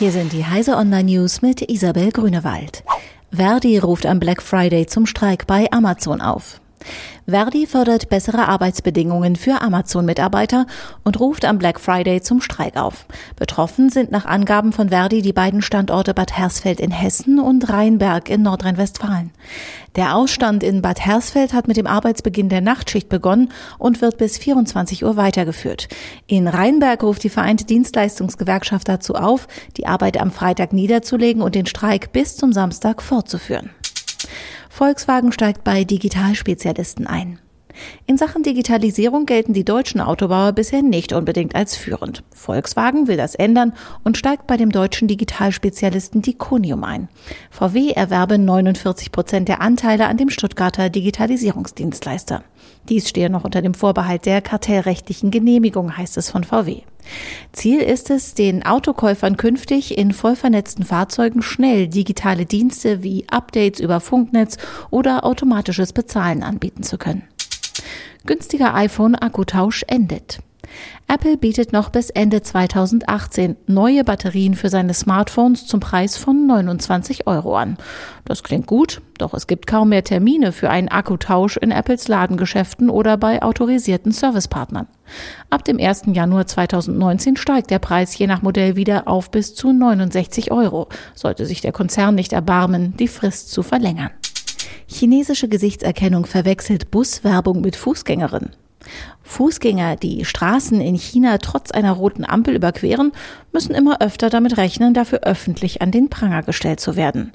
Hier 0.00 0.12
sind 0.12 0.32
die 0.32 0.46
Heise 0.46 0.78
Online 0.78 1.12
News 1.12 1.42
mit 1.42 1.60
Isabel 1.70 2.10
Grünewald. 2.10 2.84
Verdi 3.30 3.76
ruft 3.76 4.06
am 4.06 4.18
Black 4.18 4.40
Friday 4.40 4.86
zum 4.86 5.04
Streik 5.04 5.46
bei 5.46 5.70
Amazon 5.72 6.22
auf. 6.22 6.58
Verdi 7.26 7.66
fördert 7.66 8.08
bessere 8.08 8.48
Arbeitsbedingungen 8.48 9.36
für 9.36 9.60
Amazon-Mitarbeiter 9.60 10.66
und 11.04 11.20
ruft 11.20 11.44
am 11.44 11.58
Black 11.58 11.78
Friday 11.78 12.20
zum 12.22 12.40
Streik 12.40 12.76
auf. 12.76 13.06
Betroffen 13.36 13.88
sind 13.88 14.10
nach 14.10 14.24
Angaben 14.24 14.72
von 14.72 14.88
Verdi 14.88 15.22
die 15.22 15.32
beiden 15.32 15.62
Standorte 15.62 16.14
Bad 16.14 16.36
Hersfeld 16.36 16.80
in 16.80 16.90
Hessen 16.90 17.38
und 17.38 17.68
Rheinberg 17.70 18.28
in 18.28 18.42
Nordrhein-Westfalen. 18.42 19.30
Der 19.96 20.16
Ausstand 20.16 20.62
in 20.62 20.82
Bad 20.82 21.00
Hersfeld 21.00 21.52
hat 21.52 21.68
mit 21.68 21.76
dem 21.76 21.86
Arbeitsbeginn 21.86 22.48
der 22.48 22.60
Nachtschicht 22.60 23.08
begonnen 23.08 23.50
und 23.78 24.00
wird 24.00 24.18
bis 24.18 24.38
24 24.38 25.04
Uhr 25.04 25.16
weitergeführt. 25.16 25.88
In 26.26 26.48
Rheinberg 26.48 27.02
ruft 27.02 27.24
die 27.24 27.28
Vereinte 27.28 27.64
Dienstleistungsgewerkschaft 27.64 28.88
dazu 28.88 29.14
auf, 29.14 29.48
die 29.76 29.86
Arbeit 29.86 30.20
am 30.20 30.30
Freitag 30.30 30.72
niederzulegen 30.72 31.42
und 31.42 31.54
den 31.54 31.66
Streik 31.66 32.12
bis 32.12 32.36
zum 32.36 32.52
Samstag 32.52 33.02
fortzuführen. 33.02 33.70
Volkswagen 34.80 35.30
steigt 35.30 35.62
bei 35.62 35.84
Digitalspezialisten 35.84 37.06
ein. 37.06 37.38
In 38.06 38.16
Sachen 38.16 38.42
Digitalisierung 38.42 39.26
gelten 39.26 39.52
die 39.52 39.64
deutschen 39.64 40.00
Autobauer 40.00 40.52
bisher 40.52 40.82
nicht 40.82 41.12
unbedingt 41.12 41.54
als 41.54 41.76
führend. 41.76 42.22
Volkswagen 42.34 43.06
will 43.06 43.16
das 43.16 43.34
ändern 43.34 43.72
und 44.04 44.16
steigt 44.16 44.46
bei 44.46 44.56
dem 44.56 44.70
deutschen 44.70 45.08
Digitalspezialisten 45.08 46.22
Diconium 46.22 46.84
ein. 46.84 47.08
VW 47.50 47.90
erwerbe 47.90 48.38
49 48.38 49.12
Prozent 49.12 49.48
der 49.48 49.60
Anteile 49.60 50.06
an 50.06 50.16
dem 50.16 50.30
Stuttgarter 50.30 50.90
Digitalisierungsdienstleister. 50.90 52.42
Dies 52.88 53.08
stehe 53.08 53.30
noch 53.30 53.44
unter 53.44 53.62
dem 53.62 53.74
Vorbehalt 53.74 54.26
der 54.26 54.40
kartellrechtlichen 54.42 55.30
Genehmigung, 55.30 55.96
heißt 55.96 56.16
es 56.16 56.30
von 56.30 56.44
VW. 56.44 56.82
Ziel 57.52 57.80
ist 57.80 58.10
es, 58.10 58.34
den 58.34 58.64
Autokäufern 58.64 59.36
künftig 59.36 59.96
in 59.96 60.12
voll 60.12 60.36
vernetzten 60.36 60.84
Fahrzeugen 60.84 61.42
schnell 61.42 61.88
digitale 61.88 62.46
Dienste 62.46 63.02
wie 63.02 63.26
Updates 63.28 63.80
über 63.80 64.00
Funknetz 64.00 64.56
oder 64.90 65.24
automatisches 65.24 65.92
Bezahlen 65.92 66.42
anbieten 66.42 66.82
zu 66.82 66.98
können. 66.98 67.22
Günstiger 68.26 68.74
iPhone-Akkutausch 68.74 69.84
endet. 69.88 70.40
Apple 71.08 71.36
bietet 71.36 71.72
noch 71.72 71.88
bis 71.88 72.10
Ende 72.10 72.42
2018 72.42 73.56
neue 73.66 74.04
Batterien 74.04 74.54
für 74.54 74.68
seine 74.68 74.94
Smartphones 74.94 75.66
zum 75.66 75.80
Preis 75.80 76.16
von 76.16 76.46
29 76.46 77.26
Euro 77.26 77.56
an. 77.56 77.76
Das 78.24 78.44
klingt 78.44 78.66
gut, 78.66 79.02
doch 79.18 79.34
es 79.34 79.48
gibt 79.48 79.66
kaum 79.66 79.88
mehr 79.88 80.04
Termine 80.04 80.52
für 80.52 80.70
einen 80.70 80.88
Akkutausch 80.88 81.56
in 81.56 81.72
Apples 81.72 82.06
Ladengeschäften 82.06 82.90
oder 82.90 83.16
bei 83.16 83.42
autorisierten 83.42 84.12
Servicepartnern. 84.12 84.86
Ab 85.48 85.64
dem 85.64 85.80
1. 85.80 86.02
Januar 86.12 86.46
2019 86.46 87.36
steigt 87.36 87.70
der 87.70 87.80
Preis 87.80 88.16
je 88.16 88.28
nach 88.28 88.42
Modell 88.42 88.76
wieder 88.76 89.08
auf 89.08 89.32
bis 89.32 89.54
zu 89.56 89.72
69 89.72 90.52
Euro, 90.52 90.88
sollte 91.16 91.46
sich 91.46 91.60
der 91.60 91.72
Konzern 91.72 92.14
nicht 92.14 92.32
erbarmen, 92.32 92.96
die 92.96 93.08
Frist 93.08 93.50
zu 93.50 93.64
verlängern. 93.64 94.10
Chinesische 94.92 95.48
Gesichtserkennung 95.48 96.26
verwechselt 96.26 96.90
Buswerbung 96.90 97.60
mit 97.60 97.76
Fußgängerin. 97.76 98.50
Fußgänger, 99.22 99.94
die 99.94 100.24
Straßen 100.24 100.80
in 100.80 100.96
China 100.96 101.38
trotz 101.38 101.70
einer 101.70 101.92
roten 101.92 102.24
Ampel 102.24 102.56
überqueren, 102.56 103.12
müssen 103.52 103.74
immer 103.74 104.00
öfter 104.00 104.30
damit 104.30 104.56
rechnen, 104.56 104.92
dafür 104.92 105.20
öffentlich 105.20 105.80
an 105.80 105.92
den 105.92 106.10
Pranger 106.10 106.42
gestellt 106.42 106.80
zu 106.80 106.96
werden. 106.96 107.32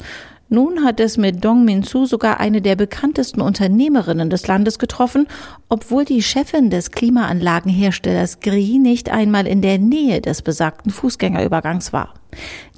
Nun 0.47 0.83
hat 0.83 0.99
es 0.99 1.17
mit 1.17 1.43
Dong 1.43 1.65
Min-su 1.65 2.05
sogar 2.05 2.39
eine 2.39 2.61
der 2.61 2.75
bekanntesten 2.75 3.41
Unternehmerinnen 3.41 4.29
des 4.29 4.45
Landes 4.45 4.77
getroffen, 4.77 5.27
obwohl 5.69 6.05
die 6.05 6.21
Chefin 6.21 6.69
des 6.69 6.91
Klimaanlagenherstellers 6.91 8.41
GRI 8.41 8.77
nicht 8.77 9.09
einmal 9.09 9.47
in 9.47 9.63
der 9.63 9.79
Nähe 9.79 10.21
des 10.21 10.43
besagten 10.43 10.91
Fußgängerübergangs 10.91 11.93
war. 11.93 12.13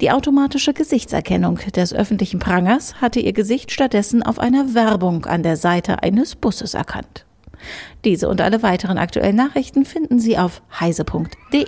Die 0.00 0.10
automatische 0.10 0.72
Gesichtserkennung 0.72 1.58
des 1.76 1.92
öffentlichen 1.92 2.38
Prangers 2.38 3.02
hatte 3.02 3.20
ihr 3.20 3.34
Gesicht 3.34 3.70
stattdessen 3.70 4.22
auf 4.22 4.38
einer 4.38 4.74
Werbung 4.74 5.26
an 5.26 5.42
der 5.42 5.56
Seite 5.56 6.02
eines 6.02 6.36
Busses 6.36 6.72
erkannt. 6.72 7.26
Diese 8.04 8.28
und 8.28 8.40
alle 8.40 8.62
weiteren 8.62 8.96
aktuellen 8.96 9.36
Nachrichten 9.36 9.84
finden 9.84 10.20
Sie 10.20 10.38
auf 10.38 10.62
heise.de. 10.80 11.66